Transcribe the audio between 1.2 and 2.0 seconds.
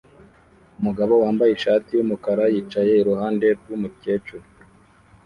wambaye ishati